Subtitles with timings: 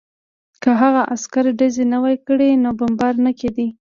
[0.61, 3.67] که هغه عسکر ډزې نه وای کړې نو بمبار نه کېده